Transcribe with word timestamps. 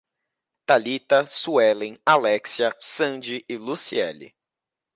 Thalita, 0.65 1.27
Suellen, 1.27 1.95
Alexia, 2.07 2.73
Sandy 2.79 3.45
e 3.47 3.55
Luciele 3.55 4.33